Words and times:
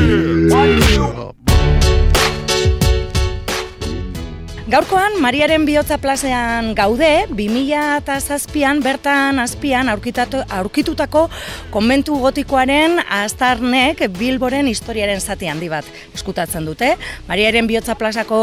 Yeah. 0.00 1.39
Gaurkoan, 4.70 5.16
Mariaren 5.18 5.64
bihotza 5.66 5.96
plazean 5.98 6.76
gaude, 6.78 7.24
2007an 7.34 8.78
bertan 8.84 9.40
azpian 9.42 9.88
aurkitutako 9.90 11.24
konbentu 11.74 12.14
gotikoaren 12.22 13.00
astarnek 13.02 14.04
Bilboren 14.14 14.68
historiaren 14.70 15.18
zati 15.18 15.48
handi 15.50 15.66
bat 15.72 15.88
eskutatzen 16.14 16.68
dute. 16.68 16.92
Mariaren 17.26 17.66
bihotza 17.66 17.96
plazako 17.98 18.38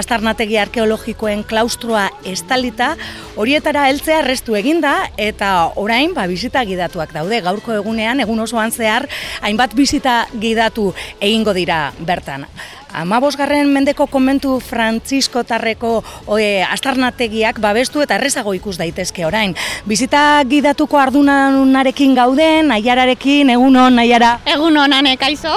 astarnategi 0.00 0.58
arkeologikoen 0.58 1.44
klaustroa 1.46 2.08
estalita, 2.26 2.96
horietara 3.38 3.86
heltzea 3.92 4.24
restu 4.26 4.58
eginda 4.58 4.96
eta 5.14 5.52
orain 5.78 6.10
ba, 6.10 6.26
bizita 6.26 6.64
gidatuak 6.66 7.14
daude. 7.14 7.38
Gaurko 7.46 7.78
egunean, 7.78 8.18
egun 8.26 8.42
osoan 8.48 8.74
zehar, 8.74 9.06
hainbat 9.46 9.78
bizita 9.78 10.24
gidatu 10.42 10.90
egingo 11.20 11.54
dira 11.54 11.92
bertan. 12.02 12.50
Amabosgarren 12.92 13.68
mendeko 13.68 14.06
konbentu 14.08 14.58
Frantzisko 14.64 15.42
tarreko 15.44 15.98
oe, 16.26 16.62
astarnategiak 16.64 17.60
babestu 17.60 18.00
eta 18.02 18.16
errezago 18.16 18.54
ikus 18.56 18.78
daitezke 18.80 19.26
orain. 19.28 19.54
Bizita 19.86 20.42
gidatuko 20.48 20.98
ardunarekin 20.98 22.14
gauden, 22.16 22.72
naiararekin, 22.72 23.50
egunon, 23.52 24.00
naiara? 24.00 24.38
Egunon, 24.48 24.92
ane, 24.92 25.16
kaizo? 25.20 25.52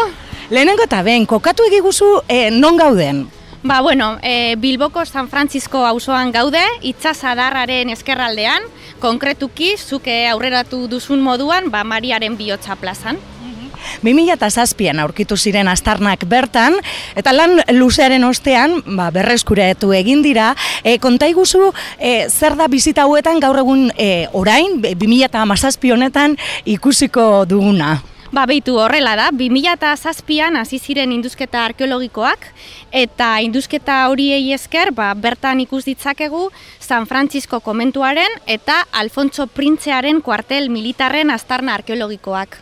Lehenengo 0.52 0.84
eta 0.84 1.00
ben, 1.08 1.26
kokatu 1.26 1.64
egiguzu 1.70 2.18
e, 2.28 2.50
non 2.52 2.76
gauden? 2.78 3.24
Ba, 3.64 3.80
bueno, 3.80 4.18
e, 4.24 4.56
Bilboko 4.58 5.06
San 5.06 5.30
Francisco 5.30 5.86
auzoan 5.86 6.32
gaude, 6.34 6.64
itxasadarraren 6.82 7.92
eskerraldean, 7.94 8.66
konkretuki, 9.00 9.76
zuke 9.78 10.26
aurreratu 10.28 10.88
duzun 10.90 11.22
moduan, 11.22 11.70
ba, 11.70 11.84
Mariaren 11.86 12.36
bihotza 12.42 12.76
plazan. 12.76 13.22
2007an 14.04 15.02
aurkitu 15.04 15.38
ziren 15.38 15.68
astarnak 15.72 16.26
bertan, 16.30 16.78
eta 17.16 17.34
lan 17.34 17.60
luzearen 17.78 18.24
ostean, 18.28 18.80
ba, 18.86 19.10
berreskuretu 19.12 19.94
egin 19.98 20.22
dira, 20.26 20.54
e, 20.84 20.98
kontaiguzu 21.00 21.72
e, 22.00 22.30
zer 22.30 22.56
da 22.60 22.68
bizita 22.72 23.08
hauetan 23.08 23.40
gaur 23.40 23.60
egun 23.64 23.90
e, 23.98 24.28
orain, 24.34 24.80
2007 24.82 25.94
honetan 25.94 26.38
ikusiko 26.66 27.46
duguna. 27.50 28.00
Ba, 28.32 28.46
behitu 28.48 28.78
horrela 28.80 29.18
da, 29.20 29.26
2007an 29.36 30.56
hasi 30.62 30.78
ziren 30.80 31.12
induzketa 31.12 31.66
arkeologikoak, 31.68 32.48
eta 32.96 33.34
induzketa 33.44 34.06
horiei 34.08 34.54
esker, 34.56 34.94
ba, 34.96 35.10
bertan 35.20 35.60
ikus 35.66 35.84
ditzakegu 35.90 36.48
San 36.80 37.10
Francisco 37.12 37.60
komentuaren 37.60 38.40
eta 38.48 38.86
Alfonso 39.04 39.52
Printzearen 39.52 40.24
kuartel 40.24 40.72
militarren 40.72 41.36
astarna 41.36 41.76
arkeologikoak. 41.76 42.62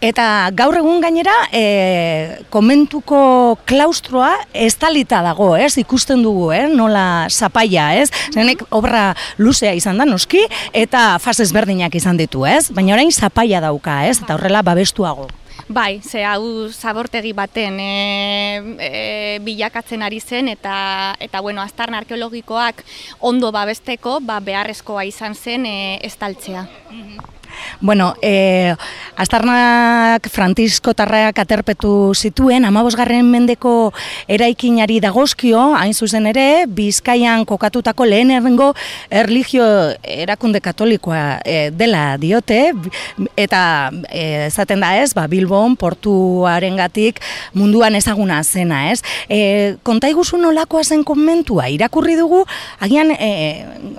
Eta 0.00 0.48
gaur 0.56 0.78
egun 0.78 1.02
gainera, 1.04 1.34
e, 1.52 2.40
komentuko 2.48 3.58
klaustroa 3.68 4.30
estalita 4.56 5.18
dago, 5.20 5.50
ez? 5.60 5.74
Ikusten 5.76 6.22
dugu, 6.24 6.46
eh? 6.56 6.62
Nola 6.72 7.28
zapaia, 7.28 7.90
ez? 8.00 8.08
Zenek 8.32 8.64
obra 8.72 9.10
luzea 9.36 9.74
izan 9.76 10.00
da, 10.00 10.06
noski, 10.08 10.40
eta 10.72 11.18
fasez 11.20 11.50
berdinak 11.52 11.98
izan 12.00 12.16
ditu, 12.16 12.46
ez? 12.48 12.70
Baina 12.72 12.94
orain 12.96 13.12
zapaia 13.12 13.60
dauka, 13.60 14.06
ez? 14.08 14.22
Eta 14.22 14.38
horrela 14.38 14.62
babestuago. 14.64 15.28
Bai, 15.68 16.00
ze 16.00 16.24
hau 16.24 16.70
zabortegi 16.72 17.34
baten 17.36 17.76
e, 17.78 17.92
e, 18.80 19.38
bilakatzen 19.44 20.00
ari 20.02 20.18
zen 20.20 20.48
eta 20.48 21.14
eta 21.20 21.42
bueno, 21.44 21.60
aztarna 21.60 22.00
arkeologikoak 22.00 22.80
ondo 23.20 23.52
babesteko, 23.52 24.16
ba 24.24 24.40
beharrezkoa 24.40 25.04
izan 25.04 25.36
zen 25.36 25.68
e, 25.68 25.76
estaltzea. 26.08 26.64
Bueno, 27.80 28.14
e, 28.22 28.74
Astarnak 29.16 30.28
Francisco 30.28 30.94
Tarrak 30.94 31.38
aterpetu 31.38 32.12
zituen, 32.14 32.64
amabosgarren 32.64 33.26
mendeko 33.28 33.92
eraikinari 34.28 35.00
dagozkio, 35.00 35.74
hain 35.76 35.94
zuzen 35.94 36.26
ere, 36.30 36.66
Bizkaian 36.66 37.44
kokatutako 37.48 38.06
lehen 38.08 38.30
errengo 38.34 38.72
erligio 39.10 39.64
erakunde 40.02 40.60
katolikoa 40.60 41.40
e, 41.44 41.70
dela 41.70 42.16
diote, 42.20 42.72
eta 43.36 43.62
e, 44.08 44.46
esaten 44.46 44.80
da 44.80 44.94
ez, 45.00 45.12
ba, 45.16 45.26
Bilbon 45.30 45.76
portuaren 45.80 46.76
gatik 46.80 47.20
munduan 47.54 47.96
ezaguna 47.98 48.42
zena, 48.44 48.86
ez? 48.92 49.00
E, 49.28 49.76
konta 49.86 50.10
iguzu 50.10 50.40
nolakoa 50.40 50.84
zen 50.84 51.04
konmentua, 51.04 51.68
irakurri 51.72 52.16
dugu, 52.18 52.44
agian, 52.80 53.12
e, 53.16 53.30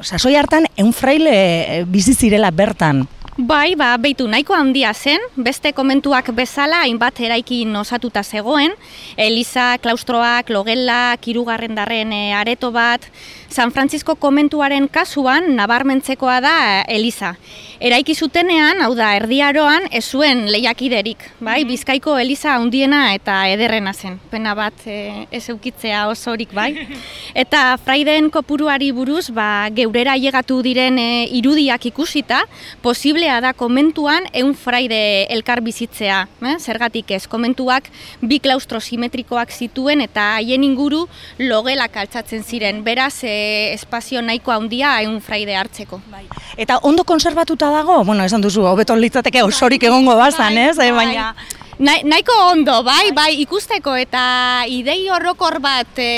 sasoi 0.02 0.36
hartan, 0.36 0.68
eunfraile 0.78 1.34
e, 1.34 1.82
bizizirela 1.90 2.52
bertan. 2.52 3.06
Bai, 3.38 3.78
ba, 3.80 3.94
beitu 3.96 4.26
nahiko 4.28 4.52
handia 4.52 4.90
zen, 4.92 5.22
beste 5.40 5.72
komentuak 5.72 6.34
bezala 6.36 6.82
hainbat 6.84 7.22
eraikin 7.24 7.72
osatuta 7.80 8.26
zegoen, 8.28 8.74
Eliza, 9.16 9.78
klaustroak, 9.80 10.50
logela, 10.52 11.16
kirugarren 11.16 11.78
darren 11.78 12.12
e, 12.12 12.34
areto 12.36 12.74
bat, 12.76 13.08
San 13.48 13.72
Francisco 13.72 14.18
komentuaren 14.20 14.90
kasuan 14.92 15.48
nabarmentzekoa 15.56 16.40
da 16.44 16.56
Eliza. 16.92 17.34
Eraiki 17.80 18.16
zutenean, 18.16 18.82
hau 18.84 18.92
da, 19.00 19.14
erdiaroan, 19.16 19.88
ez 19.92 20.04
zuen 20.12 20.44
lehiakiderik, 20.52 21.24
bai, 21.40 21.62
mhm. 21.64 21.72
bizkaiko 21.72 22.18
Eliza 22.20 22.58
handiena 22.58 23.14
eta 23.16 23.46
ederrena 23.48 23.96
zen, 23.96 24.20
pena 24.30 24.58
bat 24.60 24.76
e, 24.84 25.26
ez 25.32 25.46
eukitzea 25.56 26.04
osorik, 26.12 26.52
bai. 26.52 26.74
Eta 27.46 27.78
fraiden 27.80 28.28
kopuruari 28.30 28.92
buruz, 28.92 29.30
ba, 29.32 29.70
geurera 29.72 30.18
llegatu 30.20 30.60
diren 30.66 31.00
e, 31.00 31.10
irudiak 31.40 31.88
ikusita, 31.94 32.44
posible 32.84 33.21
da 33.22 33.54
komentuan 33.54 34.26
eun 34.34 34.54
fraide 34.56 35.28
elkar 35.30 35.62
bizitzea. 35.62 36.28
Eh? 36.42 36.56
Zergatik 36.60 37.12
ez, 37.12 37.28
komentuak 37.28 37.90
bi 38.22 38.40
klaustro 38.40 38.80
simetrikoak 38.80 39.52
zituen 39.52 40.02
eta 40.02 40.36
haien 40.38 40.64
inguru 40.64 41.08
logelak 41.40 41.96
altzatzen 41.98 42.44
ziren. 42.44 42.84
Beraz, 42.84 43.24
e, 43.24 43.74
espazio 43.74 44.22
nahiko 44.22 44.52
handia 44.52 45.02
eun 45.02 45.22
fraide 45.22 45.56
hartzeko. 45.56 46.02
Bai. 46.12 46.26
Eta 46.58 46.80
ondo 46.84 47.04
konservatuta 47.04 47.72
dago? 47.72 48.04
Bueno, 48.04 48.24
esan 48.24 48.42
duzu, 48.42 48.66
hobeton 48.66 49.00
litzateke 49.02 49.44
osorik 49.44 49.84
egongo 49.84 50.16
bazan, 50.16 50.56
bai, 50.56 50.70
ez? 50.70 50.78
Eh, 50.80 50.92
bai. 50.92 51.06
Baina... 51.06 51.34
Na, 51.82 51.96
nahiko 52.06 52.34
ondo, 52.52 52.76
bai, 52.86 53.10
bai, 53.10 53.32
ikusteko 53.42 53.96
eta 53.98 54.22
idei 54.70 55.08
horrokor 55.10 55.56
bat 55.64 55.98
e, 55.98 56.10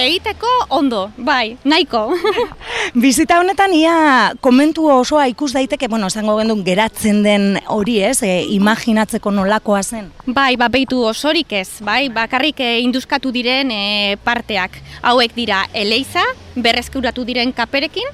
egiteko 0.00 0.48
ondo, 0.72 1.02
bai, 1.20 1.58
nahiko. 1.68 2.06
Bizita 3.04 3.36
honetan 3.42 3.74
ia 3.76 4.32
komentu 4.40 4.86
osoa 4.88 5.26
ikus 5.28 5.50
daiteke, 5.52 5.90
bueno, 5.92 6.08
esango 6.08 6.38
gendun 6.38 6.62
geratzen 6.64 7.20
den 7.26 7.44
hori 7.68 7.98
ez, 8.00 8.22
e, 8.24 8.46
imaginatzeko 8.56 9.28
nolakoa 9.28 9.82
zen? 9.84 10.08
Bai, 10.24 10.54
ba, 10.56 10.70
behitu 10.72 11.02
osorik 11.04 11.52
ez, 11.52 11.82
bai, 11.84 12.08
bakarrik 12.08 12.64
e, 12.64 12.70
induzkatu 12.86 13.34
diren 13.36 13.76
e, 13.76 14.16
parteak. 14.24 14.80
Hauek 15.04 15.36
dira 15.36 15.66
eleiza, 15.76 16.24
berrezkuratu 16.56 17.28
diren 17.28 17.52
kaperekin, 17.52 18.08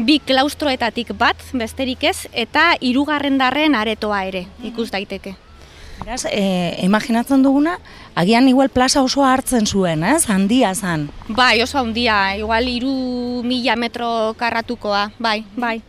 bi 0.00 0.22
klaustroetatik 0.24 1.12
bat, 1.20 1.36
besterik 1.52 2.08
ez, 2.14 2.16
eta 2.32 2.70
hirugarren 2.80 3.36
darren 3.36 3.76
aretoa 3.76 4.24
ere, 4.32 4.46
ikus 4.72 4.88
daiteke. 4.88 5.36
Beraz, 6.00 6.24
e, 6.32 6.76
imaginatzen 6.80 7.42
duguna, 7.44 7.74
agian 8.16 8.48
igual 8.48 8.70
plaza 8.72 9.02
oso 9.04 9.24
hartzen 9.24 9.66
zuen, 9.66 10.02
ez? 10.02 10.24
Handia 10.32 10.72
zan. 10.74 11.10
Bai, 11.28 11.60
oso 11.62 11.78
handia, 11.78 12.36
igual 12.40 12.68
iru 12.72 13.42
mila 13.44 13.76
metro 13.76 14.32
karratukoa, 14.40 15.10
bai, 15.18 15.44
bai. 15.56 15.80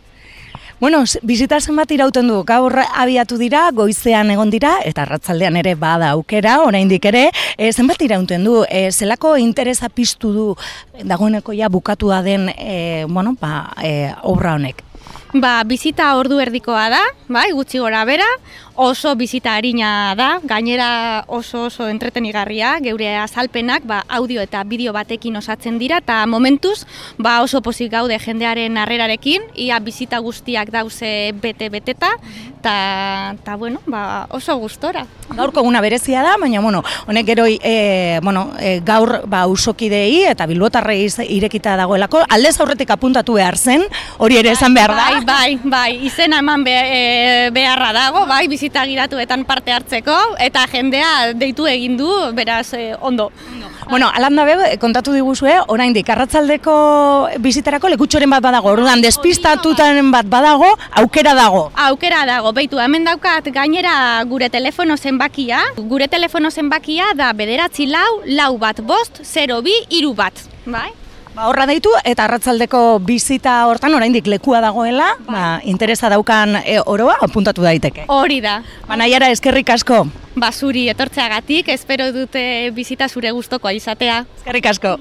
Bueno, 0.81 1.03
bizita 1.21 1.59
zenbat 1.61 1.91
irauten 1.93 2.27
du, 2.27 2.39
gaur 2.43 2.73
abiatu 2.81 3.37
dira, 3.37 3.67
goizean 3.71 4.31
egon 4.33 4.49
dira, 4.49 4.79
eta 4.83 5.05
ratzaldean 5.05 5.59
ere 5.61 5.75
bada 5.77 6.09
aukera, 6.17 6.57
oraindik 6.65 7.05
ere, 7.05 7.27
e, 7.55 7.69
zenbat 7.71 8.01
irauten 8.01 8.43
du, 8.43 8.63
e, 8.65 8.89
zelako 8.91 9.35
interesa 9.37 9.91
piztu 9.93 10.33
du, 10.33 10.45
dagoeneko 11.05 11.53
ja 11.53 11.69
bukatu 11.69 12.09
da 12.09 12.23
den, 12.25 12.49
e, 12.57 13.05
bueno, 13.07 13.35
ba, 13.39 13.69
e, 13.77 14.09
obra 14.23 14.55
honek. 14.57 14.81
Ba, 15.31 15.61
bizita 15.63 16.09
ordu 16.19 16.41
erdikoa 16.43 16.89
da, 16.91 16.99
bai, 17.31 17.53
gutxi 17.55 17.79
gora 17.79 18.01
bera, 18.03 18.27
oso 18.75 19.13
bizita 19.15 19.53
harina 19.55 20.13
da, 20.19 20.41
gainera 20.43 21.23
oso 21.31 21.67
oso 21.69 21.87
entretenigarria, 21.87 22.73
geure 22.83 23.13
azalpenak 23.15 23.85
ba, 23.87 24.01
audio 24.09 24.41
eta 24.43 24.63
bideo 24.67 24.91
batekin 24.91 25.37
osatzen 25.39 25.77
dira, 25.79 26.01
eta 26.03 26.25
momentuz 26.27 26.83
ba, 27.17 27.39
oso 27.45 27.61
pozik 27.63 27.93
gaude 27.93 28.17
jendearen 28.19 28.75
harrerarekin, 28.75 29.47
ia 29.55 29.79
bizita 29.79 30.19
guztiak 30.19 30.71
dauze 30.73 31.31
bete-beteta, 31.39 32.11
eta 32.59 33.55
bueno, 33.55 33.79
ba, 33.87 34.27
oso 34.35 34.57
gustora. 34.59 35.05
Gaurko 35.31 35.63
guna 35.63 35.79
berezia 35.81 36.21
da, 36.27 36.35
baina 36.37 36.59
bueno, 36.59 36.83
honek 37.07 37.25
gero 37.25 37.45
e, 37.47 38.19
bueno, 38.21 38.51
e, 38.59 38.81
gaur 38.83 39.21
ba, 39.31 39.45
usokidei 39.47 40.25
eta 40.27 40.45
bilbotarrei 40.45 41.07
irekita 41.29 41.77
dagoelako, 41.79 42.25
aldez 42.27 42.59
aurretik 42.59 42.91
apuntatu 42.91 43.39
behar 43.39 43.57
zen, 43.57 43.87
hori 44.19 44.37
ere 44.43 44.51
esan 44.57 44.75
behar 44.75 44.95
da. 44.95 45.20
Bai, 45.25 45.59
bai, 45.63 46.05
izena 46.07 46.39
eman 46.41 46.63
be, 46.65 46.73
e, 46.73 47.49
beharra 47.53 47.91
dago, 47.93 48.25
bai, 48.29 48.47
bizita 48.49 48.83
giratuetan 48.89 49.43
parte 49.45 49.73
hartzeko, 49.73 50.15
eta 50.41 50.65
jendea 50.71 51.33
deitu 51.37 51.67
egin 51.69 51.97
du, 51.99 52.09
beraz, 52.33 52.73
e, 52.73 52.95
ondo. 52.99 53.29
Bueno, 53.89 54.09
alan 54.13 54.35
dabe, 54.35 54.55
kontatu 54.79 55.13
diguzue, 55.13 55.53
oraindik 55.73 56.09
arratzaldeko 56.09 56.73
biziterako 57.43 57.91
lekutxoren 57.93 58.31
bat 58.33 58.43
badago, 58.45 58.71
orduan 58.71 59.03
despistatutaren 59.03 60.11
bat 60.13 60.29
badago, 60.31 60.69
aukera 61.01 61.35
dago. 61.37 61.67
Aukera 61.89 62.23
dago, 62.29 62.53
beitu, 62.55 62.79
hemen 62.79 63.05
daukat 63.05 63.51
gainera 63.53 64.23
gure 64.29 64.49
telefono 64.49 64.97
zenbakia, 64.97 65.61
gure 65.91 66.07
telefono 66.07 66.49
zenbakia 66.51 67.13
da 67.19 67.33
bederatzi 67.33 67.89
lau, 67.91 68.21
lau 68.25 68.55
bat 68.57 68.81
bost, 68.81 69.21
0 69.27 69.61
bi, 69.65 69.75
iru 69.99 70.15
bat, 70.17 70.47
bai? 70.65 70.89
Ba, 71.31 71.47
horra 71.47 71.65
deitu 71.69 71.91
eta 72.03 72.25
arratzaldeko 72.27 72.99
bizita 73.07 73.53
hortan 73.69 73.95
oraindik 73.95 74.27
lekua 74.27 74.59
dagoela, 74.63 75.13
ba, 75.29 75.61
interesa 75.63 76.09
daukan 76.11 76.57
e, 76.65 76.75
oroa 76.85 77.15
apuntatu 77.23 77.63
daiteke. 77.63 78.05
Hori 78.11 78.41
da. 78.43 78.59
Ba, 78.87 78.99
nahiara 78.99 79.31
eskerrik 79.31 79.71
asko. 79.71 80.03
Basuri 80.35 80.89
etortzeagatik, 80.91 81.71
espero 81.71 82.11
dute 82.11 82.43
bizita 82.75 83.07
zure 83.07 83.31
gustokoa 83.31 83.71
izatea. 83.79 84.25
Eskerrik 84.41 84.71
asko. 84.75 84.97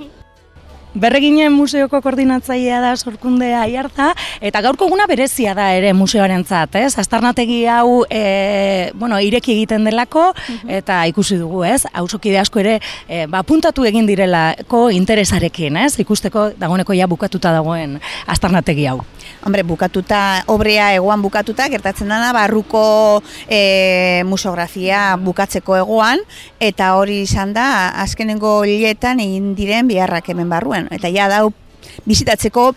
Berreginen 0.95 1.53
museoko 1.55 2.01
koordinatzailea 2.03 2.81
da 2.83 2.97
sorkunde 2.97 3.53
aiartza, 3.55 4.09
eta 4.43 4.59
gaurko 4.65 4.89
eguna 4.89 5.05
berezia 5.07 5.53
da 5.55 5.69
ere 5.79 5.93
museoaren 5.95 6.43
zat, 6.43 6.75
ez? 6.81 6.97
Aztarnategi 6.99 7.61
hau 7.71 8.03
e, 8.11 8.91
bueno, 8.99 9.21
ireki 9.23 9.55
egiten 9.55 9.87
delako, 9.87 10.33
eta 10.67 11.05
ikusi 11.07 11.39
dugu, 11.39 11.63
ez? 11.69 11.85
Hauzokide 11.95 12.41
asko 12.43 12.59
ere, 12.65 12.81
e, 13.07 13.27
ba, 13.31 13.45
puntatu 13.47 13.87
egin 13.87 14.09
direlako 14.11 14.89
interesarekin, 14.91 15.79
ez? 15.79 15.95
Ikusteko 16.03 16.49
dagoeneko 16.59 16.99
ja 16.99 17.07
bukatuta 17.07 17.55
dagoen 17.55 18.01
aztarnategi 18.27 18.89
hau. 18.91 18.99
Hombre, 19.47 19.63
bukatuta, 19.63 20.43
obrea 20.51 20.91
egoan 20.97 21.23
bukatuta, 21.23 21.69
gertatzen 21.71 22.11
dana 22.11 22.33
barruko 22.35 23.23
e, 23.47 24.25
museografia 24.27 25.15
bukatzeko 25.23 25.79
egoan, 25.79 26.27
eta 26.59 26.97
hori 26.99 27.23
izan 27.29 27.55
da, 27.55 27.95
azkenengo 28.03 28.59
hiletan 28.67 29.23
egin 29.23 29.55
diren 29.55 29.87
biharrak 29.89 30.35
hemen 30.35 30.51
barruen. 30.81 30.89
Eta 30.91 31.09
ja 31.09 31.29
dau, 31.29 31.53
bizitatzeko 32.07 32.75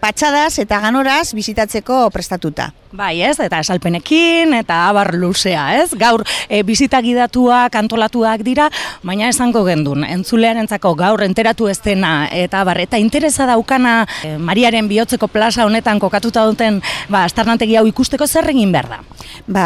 patxadas 0.00 0.58
eta 0.58 0.80
ganoraz 0.80 1.34
bizitatzeko 1.34 2.10
prestatuta. 2.10 2.72
Bai, 2.92 3.22
ez, 3.24 3.38
eta 3.40 3.56
esalpenekin, 3.62 4.52
eta 4.52 4.82
abar 4.90 5.14
luzea, 5.16 5.62
ez? 5.80 5.94
Gaur, 5.96 6.26
e, 6.44 6.58
bizita 6.60 6.98
gidatuak, 7.00 7.72
antolatuak 7.80 8.42
dira, 8.44 8.66
baina 9.00 9.30
esango 9.32 9.62
gendun, 9.64 10.04
entzulearentzako 10.04 10.92
gaur 11.00 11.22
enteratu 11.24 11.70
ez 11.72 11.78
dena, 11.80 12.26
eta 12.28 12.60
abar, 12.60 12.82
eta 12.84 13.00
interesa 13.00 13.46
daukana 13.48 14.02
e, 14.20 14.34
Mariaren 14.36 14.90
bihotzeko 14.90 15.30
plaza 15.32 15.64
honetan 15.64 16.02
kokatuta 16.02 16.44
duten, 16.44 16.82
ba, 17.08 17.22
astarnategi 17.24 17.78
hau 17.80 17.86
ikusteko 17.88 18.28
zer 18.28 18.50
egin 18.52 18.74
behar 18.76 18.90
da? 18.90 19.00
Ba, 19.46 19.64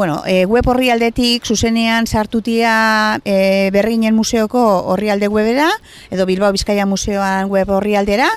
bueno, 0.00 0.22
e, 0.24 0.46
web 0.48 0.64
horri 0.72 0.88
aldetik 0.94 1.44
zuzenean 1.44 2.08
sartutia 2.08 3.20
e, 3.20 3.68
berrinen 3.76 4.16
museoko 4.16 4.64
horri 4.94 5.12
alde 5.12 5.28
webera, 5.28 5.68
edo 6.08 6.24
Bilbao 6.24 6.54
Bizkaia 6.56 6.88
Museoan 6.88 7.52
web 7.52 7.68
horri 7.68 7.98
aldera, 8.00 8.30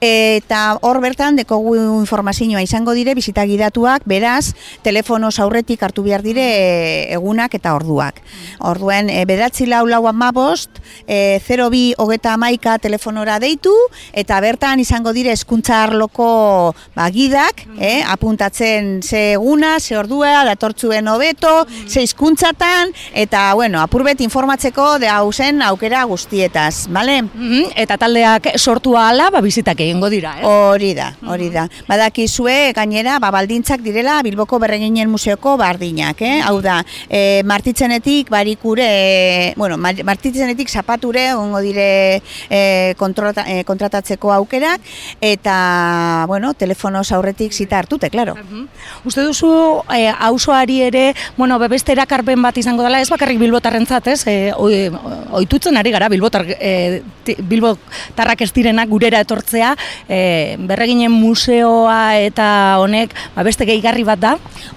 eta 0.00 0.78
hor 0.80 1.02
bertan 1.04 1.36
dekogu 1.36 1.76
informazioa 2.00 2.64
izango 2.64 2.96
dire 2.96 3.12
bizita 3.12 3.44
gidatuak, 3.74 4.02
beraz, 4.06 4.54
telefonoz 4.82 5.38
aurretik 5.40 5.82
hartu 5.82 6.02
behar 6.04 6.22
dire 6.22 6.42
e, 6.42 7.14
egunak 7.14 7.54
eta 7.54 7.74
orduak. 7.74 8.20
Orduen, 8.60 9.10
e, 9.10 9.24
bedatzi 9.26 9.66
lau 9.66 9.86
lau 9.86 10.06
amabost, 10.06 10.70
e, 11.06 11.40
0 11.40 11.70
bi 11.70 11.94
hogeta 11.98 12.34
amaika 12.34 12.78
telefonora 12.78 13.38
deitu, 13.40 13.72
eta 14.12 14.40
bertan 14.40 14.80
izango 14.80 15.12
dire 15.12 15.32
eskuntza 15.32 15.82
arloko 15.84 16.74
ba, 16.94 17.08
gidak, 17.10 17.64
e, 17.78 18.02
apuntatzen 18.02 19.02
ze 19.02 19.32
eguna, 19.34 19.80
ze 19.80 19.98
ordua, 19.98 20.44
datortzuen 20.44 21.08
hobeto, 21.08 21.66
ze 21.88 22.02
hizkuntzatan 22.02 22.92
eta, 23.12 23.54
bueno, 23.54 23.80
apurbet 23.80 24.20
informatzeko 24.20 24.98
de 24.98 25.08
hau 25.08 25.32
zen 25.32 25.62
aukera 25.62 26.04
guztietaz, 26.04 26.86
bale? 26.88 27.22
Mhm, 27.22 27.72
Eta 27.74 27.96
taldeak 27.98 28.52
sortu 28.58 28.94
ahala, 28.96 29.30
ba, 29.30 29.40
bizitak 29.40 29.80
egingo 29.80 30.08
dira, 30.10 30.38
ez? 30.38 30.46
Hori 30.46 30.94
da, 30.94 31.14
hori 31.26 31.50
da. 31.50 31.66
Badakizue 31.88 32.72
gainera, 32.76 33.18
ba, 33.18 33.30
baldintzak 33.64 33.80
direla 33.80 34.20
Bilboko 34.22 34.58
Berreginen 34.60 35.08
Museoko 35.08 35.56
bardinak, 35.56 36.20
eh? 36.20 36.42
Hau 36.44 36.60
da, 36.60 36.84
e, 37.08 37.42
martitzenetik 37.44 38.28
barikure, 38.30 38.84
e, 38.84 39.54
bueno, 39.56 39.78
mar- 39.78 40.02
martitzenetik 40.04 40.68
zapature 40.68 41.32
ongo 41.34 41.60
dire 41.60 42.20
e, 42.50 42.94
kontrota, 42.98 43.44
e, 43.48 43.64
kontratatzeko 43.64 44.32
aukerak, 44.32 44.80
eta, 45.20 46.24
bueno, 46.28 46.52
telefonoz 46.54 47.10
aurretik 47.12 47.52
zita 47.52 47.78
hartute, 47.78 48.10
klaro. 48.10 48.34
Uste 49.04 49.22
duzu 49.22 49.80
eh, 49.94 50.12
auzoari 50.12 50.82
ere, 50.82 51.14
bueno, 51.38 51.58
be- 51.58 51.68
beste 51.68 51.92
erakarpen 51.92 52.42
bat 52.42 52.56
izango 52.58 52.82
dela, 52.84 53.00
ez 53.00 53.08
bakarrik 53.08 53.38
bilbotarrentzat, 53.40 54.06
ez? 54.08 54.26
Eh, 54.26 54.52
oi- 54.56 54.90
ohitutzen 55.32 55.76
ari 55.76 55.90
gara 55.90 56.08
bilbotar 56.12 56.44
ti- 57.24 57.36
bilbotarrak 57.40 58.42
ez 58.44 58.52
direnak 58.52 58.88
gurera 58.88 59.20
etortzea, 59.24 59.74
eh, 60.08 60.56
berreginen 60.58 61.10
museoa 61.12 62.18
eta 62.20 62.76
honek 62.80 63.14
ba, 63.34 63.42
beste 63.54 63.68
gehigarri 63.70 64.02
bat 64.02 64.18
da. 64.18 64.32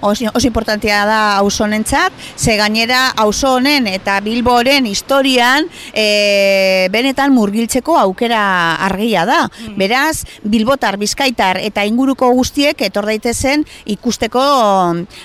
oso, 0.05 0.29
oso 0.37 0.45
importantea 0.45 1.05
da 1.09 1.19
auzo 1.41 1.63
honentzat, 1.65 2.13
ze 2.37 2.57
gainera 2.59 3.07
auzo 3.17 3.55
honen 3.57 3.87
eta 3.89 4.19
Bilboren 4.21 4.85
historian 4.85 5.65
e, 5.93 6.85
benetan 6.93 7.33
murgiltzeko 7.33 7.97
aukera 7.97 8.75
argia 8.85 9.25
da. 9.25 9.39
Beraz, 9.77 10.27
Bilbotar, 10.43 10.99
Bizkaitar 11.01 11.57
eta 11.57 11.85
inguruko 11.89 12.29
guztiek 12.37 12.81
etor 12.85 13.09
daitezen 13.09 13.65
ikusteko 13.97 14.45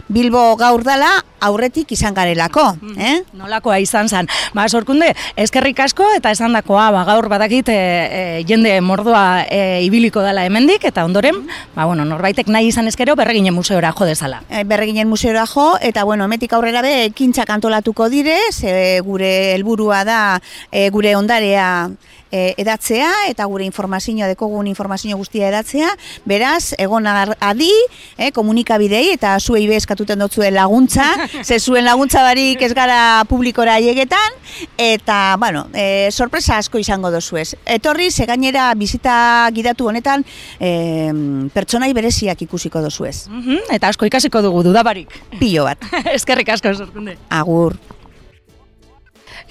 Bilbo 0.08 0.46
gaur 0.56 0.86
dala 0.86 1.18
aurretik 1.42 1.90
izan 1.92 2.14
garelako, 2.14 2.62
eh? 2.96 3.16
Nolakoa 3.34 3.80
izan 3.82 4.08
zen. 4.08 4.28
Ba, 4.54 4.68
sorkunde, 4.70 5.10
eskerrik 5.36 5.80
asko 5.82 6.06
eta 6.16 6.30
esandakoa, 6.30 6.86
ba, 6.94 7.02
gaur 7.08 7.26
badakit 7.32 7.68
e, 7.72 7.74
e, 7.74 8.22
jende 8.48 8.76
mordoa 8.84 9.42
e, 9.50 9.82
ibiliko 9.88 10.22
dela 10.22 10.46
hemendik 10.46 10.86
eta 10.86 11.04
ondoren, 11.04 11.42
ba, 11.74 11.88
bueno, 11.90 12.06
norbaitek 12.06 12.50
nahi 12.52 12.70
izan 12.70 12.86
eskero 12.90 13.16
berreginen 13.42 13.54
museora 13.54 13.92
jo 13.92 14.04
dezala. 14.06 14.42
E, 14.48 14.64
berreginen 14.64 15.08
museora 15.08 15.46
jo, 15.46 15.76
eta 15.80 16.04
bueno, 16.04 16.24
emetik 16.24 16.52
aurrera 16.52 16.82
be, 16.82 17.06
ekintzak 17.10 17.50
antolatuko 17.50 18.08
dire, 18.08 18.38
ze 18.52 19.00
gure 19.02 19.54
helburua 19.54 20.04
da 20.04 20.40
e, 20.70 20.90
gure 20.90 21.16
ondarea 21.16 21.90
e, 22.32 22.54
edatzea, 22.58 23.10
eta 23.30 23.46
gure 23.46 23.66
informazioa, 23.68 24.26
dekogun 24.32 24.66
informazio 24.66 25.16
guztia 25.20 25.50
edatzea, 25.52 25.92
beraz, 26.24 26.72
egon 26.80 27.06
adi, 27.06 27.70
e, 28.16 28.32
komunikabidei, 28.32 29.12
eta 29.12 29.36
zuei 29.40 29.66
be 29.68 29.76
eskatuten 29.76 30.18
dotzuen 30.24 30.56
laguntza, 30.56 31.06
ze 31.46 31.60
zuen 31.60 31.84
laguntza 31.84 32.24
barik 32.24 32.62
ez 32.62 32.72
gara 32.74 33.22
publikora 33.28 33.78
hiegetan, 33.78 34.38
eta, 34.80 35.36
bueno, 35.38 35.66
e, 35.74 36.10
sorpresa 36.10 36.58
asko 36.58 36.80
izango 36.82 37.12
dozuez. 37.12 37.52
Etorri, 37.66 38.10
ze 38.10 38.26
gainera 38.26 38.72
bizita 38.74 39.14
gidatu 39.54 39.88
honetan, 39.92 40.24
e, 40.58 41.12
pertsonai 41.54 41.92
bereziak 41.92 42.46
ikusiko 42.48 42.82
dozuez. 42.82 43.28
Mhm, 43.28 43.74
eta 43.76 43.92
asko 43.92 44.08
ikasiko 44.08 44.42
dugu 44.42 44.64
dudabarik. 44.64 45.12
Pilo 45.38 45.68
bat. 45.68 45.84
eskerrik 46.16 46.54
asko, 46.56 46.74
sorkunde. 46.74 47.18
Agur. 47.28 47.76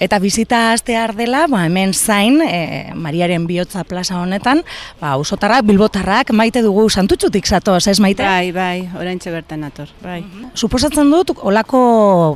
Eta 0.02 0.18
bizita 0.18 0.72
astear 0.72 1.12
dela, 1.14 1.44
ba, 1.46 1.60
hemen 1.68 1.92
zain, 1.94 2.40
e, 2.42 2.90
Mariaren 2.98 3.44
bihotza 3.46 3.84
plaza 3.86 4.16
honetan, 4.18 4.64
ba, 4.98 5.12
ausotarrak, 5.14 5.62
bilbotarrak, 5.68 6.32
maite 6.34 6.58
dugu 6.64 6.88
santutxutik 6.90 7.46
zatoz, 7.46 7.86
ez 7.86 8.00
maite? 8.02 8.24
Bai, 8.26 8.50
bai, 8.50 8.88
oraintxe 8.98 9.30
bertan 9.30 9.62
ator, 9.68 9.92
bai. 10.02 10.24
Suposatzen 10.58 11.06
dut, 11.14 11.30
olako 11.38 11.84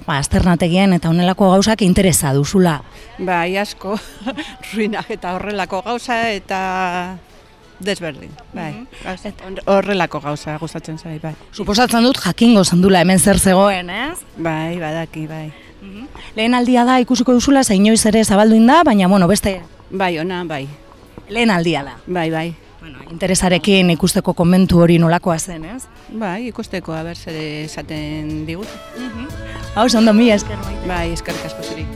ba, 0.06 0.20
azternategien 0.22 0.94
eta 0.94 1.10
honelako 1.10 1.50
gauzak 1.56 1.82
interesa 1.82 2.30
duzula. 2.38 2.76
Bai, 3.18 3.56
asko, 3.58 3.98
ruinak 4.72 5.10
eta 5.18 5.34
horrelako 5.34 5.82
gauza 5.90 6.20
eta 6.30 7.18
desberdin, 7.82 8.30
bai. 8.54 8.70
Gauza- 9.02 9.34
Horrelako 9.66 10.20
gauza 10.22 10.54
gustatzen 10.62 11.02
zai, 11.02 11.18
bai. 11.18 11.34
Suposatzen 11.52 12.06
dut 12.06 12.22
jakingo 12.22 12.62
zendula 12.64 13.02
hemen 13.02 13.18
zer 13.18 13.42
zegoen, 13.42 13.90
ez? 13.90 14.20
Bai, 14.38 14.78
badaki, 14.78 15.26
bai. 15.26 15.48
Lehen 16.36 16.54
aldia 16.54 16.84
da 16.84 16.98
ikusiko 17.00 17.32
duzula, 17.32 17.62
inoiz 17.72 18.04
ere 18.06 18.24
zabalduin 18.24 18.66
da, 18.66 18.82
baina, 18.84 19.08
bueno, 19.08 19.28
beste 19.28 19.60
Bai, 19.90 20.18
ona, 20.18 20.44
bai. 20.44 20.66
lehen 21.28 21.50
aldia 21.50 21.82
da. 21.84 21.96
Bai, 22.06 22.30
bai. 22.30 22.54
Bueno, 22.80 22.98
interesarekin 23.10 23.90
ikusteko 23.90 24.32
komentu 24.32 24.78
hori 24.78 24.98
nolakoa 24.98 25.38
zen, 25.38 25.64
ez? 25.64 25.86
Bai, 26.12 26.48
ikusteko 26.48 26.92
aber 26.92 27.16
zer 27.16 27.34
esaten 27.64 28.46
digut. 28.46 28.68
Hau, 29.74 29.88
ondo 29.98 30.12
mi 30.12 30.30
esker. 30.30 30.56
Bai, 30.86 31.12
eskerrik 31.12 31.46
asko 31.46 31.62
zuri. 31.62 31.86